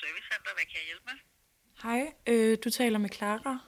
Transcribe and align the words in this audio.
Servicecenter. 0.00 0.50
Hvad 0.56 0.66
kan 0.70 0.76
jeg 0.80 0.86
hjælpe 0.90 1.06
med? 1.10 1.18
Hej, 1.82 2.02
øh, 2.26 2.58
du 2.64 2.70
taler 2.70 2.98
med 2.98 3.10
Clara. 3.10 3.58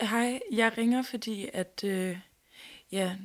Hej, 0.00 0.40
jeg 0.52 0.78
ringer, 0.78 1.02
fordi 1.02 1.48
at, 1.52 1.84
øh, 1.84 2.18
ja, 2.92 3.16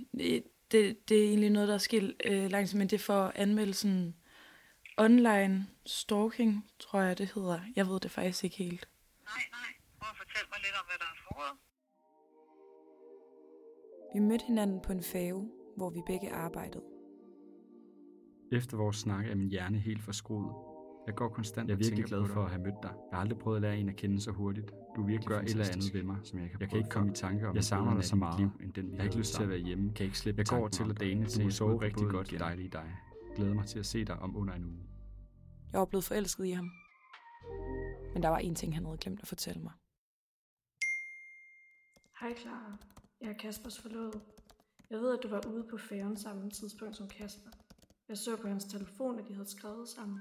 det, 0.72 1.10
det 1.10 1.18
er 1.18 1.28
egentlig 1.28 1.50
noget, 1.50 1.68
der 1.68 1.74
er 1.74 1.86
sket 1.90 2.16
øh, 2.26 2.52
langsomt, 2.52 2.78
men 2.78 2.88
det 2.88 2.96
er 2.96 3.04
for 3.04 3.32
anmeldelsen 3.36 4.16
online 4.98 5.68
stalking, 5.86 6.70
tror 6.80 7.00
jeg, 7.02 7.18
det 7.18 7.32
hedder. 7.36 7.60
Jeg 7.76 7.88
ved 7.88 8.00
det 8.00 8.12
faktisk 8.12 8.44
ikke 8.44 8.58
helt. 8.58 8.90
Nej, 9.24 9.44
nej. 9.52 9.74
Prøv 10.00 10.10
at 10.10 10.18
fortælle 10.18 10.48
mig 10.52 10.60
lidt 10.60 10.76
om, 10.80 10.86
hvad 10.86 10.98
der 11.00 11.06
er 11.06 11.18
foregået. 11.28 11.58
Vi 14.14 14.20
mødte 14.20 14.46
hinanden 14.46 14.82
på 14.82 14.92
en 14.92 15.04
fave, 15.04 15.52
hvor 15.78 15.90
vi 15.90 16.02
begge 16.06 16.32
arbejdede. 16.32 16.84
Efter 18.52 18.78
vores 18.78 18.98
snak 18.98 19.26
er 19.26 19.36
min 19.36 19.50
hjerne 19.50 19.80
helt 19.80 20.04
forskruet. 20.04 20.73
Jeg 21.08 21.16
går 21.16 21.30
konstant 21.30 21.70
Jeg 21.70 21.74
er 21.74 21.78
virkelig 21.78 22.06
glad 22.06 22.26
for 22.26 22.44
at 22.44 22.50
have 22.50 22.62
mødt 22.64 22.76
dig. 22.84 22.92
Jeg 22.92 23.18
har 23.18 23.22
aldrig 23.22 23.40
prøvet 23.40 23.56
at 23.56 23.62
lære 23.62 23.78
en 23.78 23.90
at 23.90 23.96
kende 23.96 24.22
så 24.22 24.32
hurtigt. 24.32 24.72
Du 24.96 25.04
virkelig 25.04 25.28
gør 25.28 25.40
et 25.42 25.50
eller 25.50 25.66
andet 25.74 25.94
ved 25.94 26.04
mig, 26.04 26.18
som 26.24 26.40
jeg 26.40 26.50
kan 26.50 26.62
Jeg 26.62 26.70
kan 26.70 26.78
ikke 26.78 26.90
komme 26.90 27.12
i 27.12 27.16
tanke 27.16 27.48
om. 27.48 27.56
Jeg 27.56 27.64
savner 27.64 27.94
dig 27.94 28.04
så 28.04 28.16
meget, 28.16 28.40
liv, 28.40 28.50
end 28.64 28.74
den, 28.74 28.86
vi 28.86 28.92
jeg 28.92 29.00
har 29.00 29.04
ikke 29.04 29.18
lyst 29.18 29.34
til 29.34 29.44
at 29.44 29.50
være 29.50 29.58
hjemme. 29.58 29.94
Kan 29.94 30.06
ikke 30.06 30.18
slippe 30.18 30.40
jeg 30.40 30.48
går 30.48 30.68
til 30.68 30.90
at 30.90 31.00
dane 31.00 31.26
til. 31.26 31.46
Du 31.46 31.50
sove 31.50 31.82
rigtig 31.82 32.08
godt. 32.08 32.32
Dejlig 32.40 32.74
dig. 32.74 32.96
Glæder 33.36 33.54
mig 33.54 33.66
til 33.66 33.80
at 33.80 33.86
se 33.86 34.06
dig 34.06 34.20
om 34.20 34.38
under 34.38 34.54
en 34.54 34.66
uge. 34.66 34.80
Jeg 35.72 35.80
var 35.80 35.86
blevet 35.86 36.04
forelsket 36.04 36.46
i 36.46 36.52
ham. 36.52 36.72
Men 38.14 38.24
der 38.24 38.30
var 38.30 38.38
en 38.38 38.56
ting, 38.56 38.76
han 38.76 38.86
havde 38.86 38.98
glemt 38.98 39.22
at 39.22 39.28
fortælle 39.28 39.62
mig. 39.64 39.74
Hej 42.20 42.34
Clara. 42.38 42.78
Jeg 43.22 43.30
er 43.30 43.38
Kaspers 43.38 43.80
forlovede. 43.80 44.22
Jeg 44.90 45.00
ved, 45.00 45.18
at 45.18 45.24
du 45.24 45.28
var 45.28 45.42
ude 45.48 45.64
på 45.72 45.78
færgen 45.78 46.18
samme 46.18 46.50
tidspunkt 46.50 46.96
som 46.96 47.08
Kasper. 47.08 47.50
Jeg 48.10 48.18
så 48.18 48.38
på 48.42 48.48
hans 48.48 48.66
telefon, 48.66 49.20
at 49.20 49.28
de 49.28 49.34
havde 49.34 49.50
skrevet 49.50 49.90
sammen. 49.90 50.20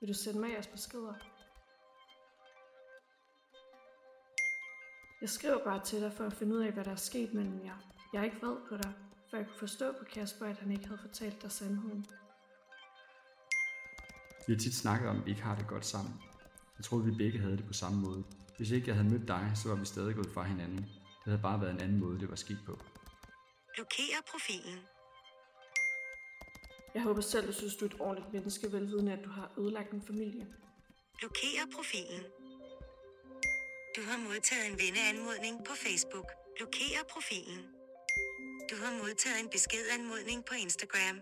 Vil 0.00 0.08
du 0.08 0.14
sende 0.14 0.40
mig 0.40 0.50
jeres 0.50 0.66
beskeder? 0.66 1.14
Jeg 5.20 5.28
skriver 5.28 5.64
bare 5.64 5.84
til 5.84 6.00
dig 6.00 6.12
for 6.12 6.24
at 6.24 6.32
finde 6.32 6.54
ud 6.54 6.60
af, 6.60 6.72
hvad 6.72 6.84
der 6.84 6.90
er 6.90 6.96
sket 6.96 7.34
mellem 7.34 7.64
jer. 7.64 7.78
Jeg 8.12 8.20
er 8.20 8.24
ikke 8.24 8.40
vred 8.40 8.56
på 8.68 8.76
dig, 8.76 8.92
for 9.30 9.36
jeg 9.36 9.46
kunne 9.46 9.58
forstå 9.58 9.92
på 9.92 10.04
Kasper, 10.04 10.46
at 10.46 10.58
han 10.58 10.70
ikke 10.70 10.86
havde 10.86 11.00
fortalt 11.00 11.42
dig 11.42 11.52
sandheden. 11.52 12.06
Vi 14.46 14.52
har 14.52 14.60
tit 14.60 14.74
snakket 14.74 15.08
om, 15.08 15.18
at 15.18 15.26
vi 15.26 15.30
ikke 15.30 15.42
har 15.42 15.56
det 15.56 15.66
godt 15.66 15.86
sammen. 15.86 16.14
Jeg 16.78 16.84
troede, 16.84 17.04
vi 17.04 17.10
begge 17.10 17.38
havde 17.38 17.56
det 17.56 17.66
på 17.66 17.72
samme 17.72 18.00
måde. 18.00 18.24
Hvis 18.56 18.70
ikke 18.70 18.88
jeg 18.88 18.96
havde 18.96 19.10
mødt 19.10 19.28
dig, 19.28 19.52
så 19.54 19.68
var 19.68 19.76
vi 19.76 19.84
stadig 19.84 20.14
gået 20.14 20.30
fra 20.34 20.42
hinanden. 20.42 20.78
Det 20.78 21.24
havde 21.24 21.42
bare 21.42 21.60
været 21.60 21.74
en 21.74 21.80
anden 21.80 22.00
måde, 22.00 22.20
det 22.20 22.30
var 22.30 22.36
sket 22.36 22.58
på. 22.66 22.72
Blokér 23.76 24.30
profilen. 24.32 24.78
Jeg 26.94 27.02
håber 27.02 27.20
selv, 27.20 27.46
du 27.46 27.52
synes, 27.52 27.76
du 27.76 27.84
er 27.84 27.88
et 27.88 28.00
ordentligt 28.00 28.32
menneske, 28.32 28.72
velvidende, 28.72 29.12
at 29.12 29.24
du 29.24 29.30
har 29.30 29.52
ødelagt 29.58 29.90
en 29.92 30.02
familie. 30.02 30.46
Blokér 31.22 31.74
profilen. 31.76 32.22
Du 33.96 34.00
har 34.08 34.18
modtaget 34.28 34.66
en 34.70 34.78
venneanmodning 34.82 35.64
på 35.64 35.74
Facebook. 35.84 36.28
Blokér 36.58 37.02
profilen. 37.12 37.60
Du 38.70 38.76
har 38.82 38.92
modtaget 39.02 39.40
en 39.42 39.48
beskedanmodning 39.48 40.44
på 40.44 40.54
Instagram. 40.54 41.16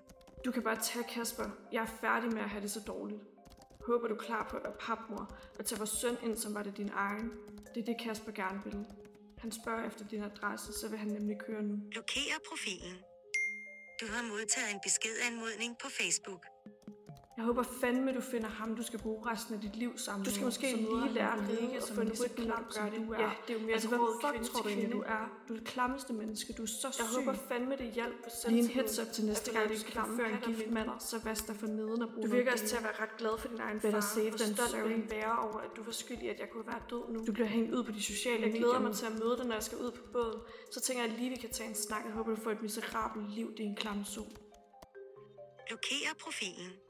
Du 0.44 0.50
kan 0.52 0.62
bare 0.62 0.80
tage 0.82 1.04
Kasper. 1.14 1.48
Jeg 1.72 1.82
er 1.82 1.92
færdig 2.00 2.32
med 2.32 2.42
at 2.42 2.48
have 2.48 2.62
det 2.62 2.70
så 2.70 2.80
dårligt. 2.80 3.22
Håber 3.86 4.08
du 4.08 4.14
er 4.14 4.18
klar 4.18 4.46
på 4.50 4.56
at 4.56 4.62
være 4.64 4.76
papmor 4.80 5.24
og 5.58 5.64
tage 5.66 5.78
vores 5.78 5.90
søn 5.90 6.16
ind, 6.22 6.36
som 6.36 6.54
var 6.54 6.62
det 6.62 6.76
din 6.76 6.90
egen. 6.94 7.30
Det 7.74 7.80
er 7.80 7.84
det, 7.84 7.96
Kasper 8.00 8.32
gerne 8.32 8.60
vil. 8.64 8.86
Han 9.38 9.52
spørger 9.52 9.86
efter 9.86 10.04
din 10.08 10.22
adresse, 10.22 10.72
så 10.72 10.88
vil 10.88 10.98
han 10.98 11.08
nemlig 11.08 11.36
køre 11.38 11.62
nu. 11.62 11.74
Blokér 11.94 12.38
profilen. 12.48 12.96
Du 14.00 14.06
har 14.06 14.22
modtaget 14.22 14.70
en 14.74 14.80
beskedanmodning 14.82 15.76
på 15.82 15.88
Facebook. 15.98 16.42
Jeg 17.38 17.46
håber 17.46 17.62
fandme, 17.62 18.12
du 18.12 18.20
finder 18.20 18.48
ham, 18.48 18.76
du 18.76 18.82
skal 18.82 18.98
bruge 18.98 19.30
resten 19.30 19.54
af 19.54 19.60
dit 19.60 19.76
liv 19.76 19.98
sammen 19.98 20.24
Du 20.24 20.30
skal 20.30 20.44
måske 20.44 20.76
lige 20.76 21.08
lære 21.12 21.32
at 21.32 21.42
ligge 21.48 21.82
og 21.82 21.88
få 21.88 22.00
en 22.00 22.12
rytme, 22.24 22.52
gør 22.74 22.90
det. 22.90 23.06
Du 23.06 23.12
er. 23.12 23.20
Ja, 23.20 23.30
det 23.46 23.54
er 23.54 23.58
jo 23.58 23.64
mere 23.66 23.72
altså, 23.72 23.88
hvad 23.88 23.98
fuck 24.22 24.50
tror 24.50 24.62
du 24.62 24.68
egentlig, 24.68 24.92
du 24.92 25.02
er? 25.06 25.24
Du 25.48 25.54
er 25.54 25.58
det 25.58 25.66
klammeste 25.66 26.12
menneske, 26.12 26.52
du 26.52 26.62
er 26.62 26.66
så 26.66 26.88
syg. 26.92 27.02
Jeg 27.02 27.08
håber 27.16 27.38
fandme, 27.48 27.76
det 27.76 27.92
hjælper 27.92 28.18
på 28.24 28.50
Lige 28.50 28.62
en 28.62 28.68
heads 28.68 28.98
up 28.98 29.12
til 29.12 29.24
næste 29.24 29.52
gang, 29.52 29.70
du 29.70 29.78
skal 29.78 29.92
føre 30.16 30.30
en 30.32 30.38
gift 30.46 30.70
dig, 30.70 30.96
så 30.98 31.16
vask 31.24 31.46
dig 31.48 31.56
for 31.56 31.66
neden 31.66 32.02
og 32.02 32.08
brug 32.14 32.24
Du 32.24 32.30
virker 32.30 32.52
også 32.52 32.66
til 32.66 32.76
at 32.76 32.82
være 32.82 32.96
ret 33.02 33.16
glad 33.18 33.38
for 33.38 33.48
din 33.48 33.60
egen 33.60 33.80
far. 33.80 34.00
Safe 34.00 34.30
den 34.30 34.56
stolt 34.56 34.88
vil 34.88 35.10
være 35.10 35.38
over, 35.38 35.58
at 35.58 35.70
du 35.76 35.82
var 35.82 35.92
skyldig, 35.92 36.30
at 36.30 36.40
jeg 36.40 36.48
kunne 36.52 36.66
være 36.66 36.82
død 36.90 37.04
nu. 37.12 37.26
Du 37.26 37.32
bliver 37.32 37.48
hængt 37.48 37.74
ud 37.74 37.84
på 37.84 37.92
de 37.92 38.02
sociale 38.02 38.40
medier. 38.40 38.52
Jeg 38.52 38.60
glæder 38.60 38.80
mig 38.80 38.94
til 38.94 39.06
at 39.06 39.12
møde 39.22 39.36
dig, 39.38 39.46
når 39.46 39.54
jeg 39.54 39.62
skal 39.62 39.78
ud 39.78 39.90
på 39.90 40.02
båden. 40.12 40.40
Så 40.72 40.80
tænker 40.80 41.02
jeg 41.04 41.12
lige, 41.18 41.30
vi 41.30 41.36
kan 41.36 41.50
tage 41.50 41.68
en 41.68 41.74
snak. 41.74 42.04
Jeg 42.04 42.12
håber, 42.12 42.34
du 42.34 42.40
får 42.40 42.50
et 42.50 42.62
miserabelt 42.62 43.30
liv. 43.34 43.50
Det 43.56 43.60
er 43.60 43.68
en 43.68 43.76
klam 43.76 44.04
sol. 44.04 44.32
Blokér 45.70 46.14
profilen. 46.24 46.87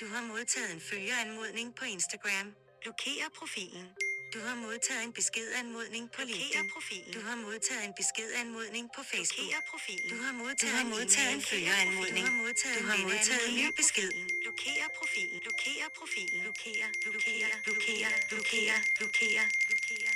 Du 0.00 0.06
har 0.14 0.22
modtaget 0.32 0.70
en 0.76 0.82
følgeranmodning 0.90 1.68
på 1.78 1.84
Instagram. 1.94 2.46
Blokér 2.82 3.26
profilen. 3.38 3.86
Du 4.34 4.38
har 4.46 4.56
modtaget 4.66 5.02
en 5.08 5.12
beskedanmodning 5.18 6.04
på 6.16 6.20
LinkedIn. 6.30 6.70
profilen. 6.74 7.10
Du 7.16 7.20
har 7.28 7.36
modtaget 7.46 7.82
en 7.88 7.94
beskedanmodning 8.00 8.84
på 8.96 9.00
Facebook. 9.10 9.48
Blokér 9.50 9.62
profilen. 9.70 10.08
Du 10.12 10.16
har 10.24 10.32
modtaget, 10.42 10.72
du 10.72 10.78
har 10.80 10.86
modtaget 10.94 11.32
en 11.38 11.42
følgeranmodning. 11.50 12.24
Du 12.26 12.30
har 12.32 12.38
modtaget, 12.44 12.78
du 12.80 12.86
har 12.92 12.98
modtaget 13.08 13.44
en 13.48 13.54
ny 13.60 13.66
besked. 13.80 14.10
Blokér 14.44 14.84
profilen. 14.98 15.38
Blokér 15.46 15.86
profilen. 15.98 16.38
Blokér. 16.46 16.86
Blokér. 17.04 17.46
Blokér. 17.66 18.08
Blokér. 18.30 18.76
Blokér. 18.98 19.42
Blokér. 19.68 20.10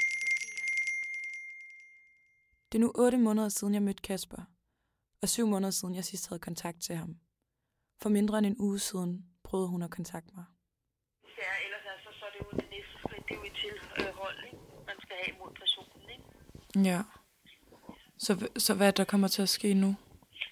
Det 2.68 2.74
er 2.78 2.82
nu 2.86 2.92
8 2.94 3.18
måneder 3.18 3.48
siden, 3.48 3.74
jeg 3.74 3.82
mødte 3.82 4.02
Kasper, 4.02 4.42
og 5.22 5.28
7 5.28 5.46
måneder 5.46 5.70
siden, 5.70 5.94
jeg 5.94 6.04
sidst 6.04 6.28
havde 6.28 6.40
kontakt 6.40 6.82
til 6.82 6.94
ham. 6.96 7.16
For 8.02 8.08
mindre 8.08 8.38
end 8.38 8.46
en 8.46 8.56
uge 8.58 8.78
siden 8.78 9.27
prøvede 9.48 9.68
hun 9.74 9.82
at 9.86 9.92
kontakte 9.98 10.32
mig. 10.38 10.46
Ja, 11.42 11.52
ellers 11.64 11.84
altså, 11.94 12.10
så 12.18 12.22
er 12.28 12.32
det 12.34 12.40
jo 12.46 12.50
det 12.60 12.68
næste 12.74 12.94
skridt, 13.02 13.24
det 13.28 13.34
er 13.34 13.40
jo 13.42 13.46
et 13.50 13.56
tilhold, 13.62 14.38
ikke? 14.48 14.58
man 14.90 14.96
skal 15.04 15.14
have 15.20 15.30
imod 15.34 15.52
personen. 15.62 16.04
Ikke? 16.14 16.24
Ja. 16.90 17.00
Så, 18.24 18.32
så 18.66 18.72
hvad 18.78 18.92
der 18.98 19.06
kommer 19.12 19.28
til 19.34 19.42
at 19.46 19.52
ske 19.58 19.70
nu? 19.84 19.90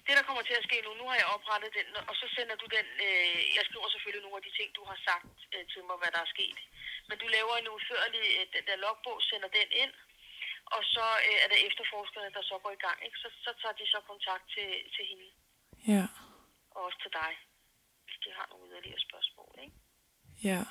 Det, 0.07 0.13
der 0.19 0.25
kommer 0.29 0.43
til 0.49 0.55
at 0.59 0.67
ske 0.67 0.77
nu, 0.85 0.91
nu 1.01 1.05
har 1.11 1.17
jeg 1.21 1.29
oprettet 1.35 1.71
den, 1.77 1.87
og 2.09 2.15
så 2.21 2.25
sender 2.35 2.55
du 2.61 2.67
den, 2.77 2.87
øh, 3.07 3.39
jeg 3.57 3.63
skriver 3.67 3.87
selvfølgelig 3.89 4.25
nogle 4.25 4.39
af 4.41 4.45
de 4.47 4.53
ting, 4.59 4.69
du 4.79 4.83
har 4.91 4.97
sagt 5.07 5.37
øh, 5.55 5.63
til 5.71 5.81
mig, 5.87 5.97
hvad 6.01 6.11
der 6.15 6.21
er 6.25 6.33
sket. 6.35 6.59
Men 7.09 7.15
du 7.21 7.27
laver 7.37 7.53
en 7.55 7.71
udførlig, 7.75 8.23
øh, 8.37 8.45
den 8.55 8.63
der 8.69 8.77
logbog, 8.85 9.17
sender 9.29 9.49
den 9.59 9.69
ind, 9.83 9.93
og 10.75 10.81
så 10.93 11.05
øh, 11.27 11.37
er 11.43 11.47
det 11.51 11.59
efterforskerne, 11.67 12.29
der 12.37 12.43
så 12.49 12.55
går 12.63 12.73
i 12.77 12.83
gang. 12.85 12.97
Ikke? 13.05 13.17
Så, 13.23 13.27
så 13.45 13.51
tager 13.61 13.75
de 13.79 13.85
så 13.93 13.99
kontakt 14.11 14.45
til, 14.55 14.69
til 14.95 15.03
hende. 15.09 15.27
Ja. 15.93 16.05
Og 16.75 16.79
også 16.87 16.99
til 17.03 17.13
dig, 17.21 17.31
hvis 18.07 18.19
de 18.25 18.29
har 18.37 18.47
nogle 18.51 18.65
yderligere 18.69 19.01
spørgsmål. 19.07 19.51
Ikke? 19.65 19.75
Ja. 20.49 20.61